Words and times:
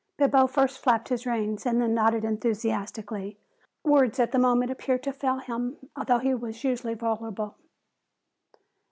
Bibo 0.17 0.47
first 0.47 0.79
flapped 0.79 1.09
his 1.09 1.27
reins 1.27 1.63
and 1.63 1.79
then 1.79 1.93
nodded 1.93 2.25
enthusiastically. 2.25 3.37
Words 3.83 4.17
at 4.19 4.31
the 4.31 4.39
moment 4.39 4.71
appeared 4.71 5.03
to 5.03 5.13
fail 5.13 5.37
him, 5.37 5.77
although 5.95 6.17
he 6.17 6.33
was 6.33 6.63
usually 6.63 6.95
voluble. 6.95 7.53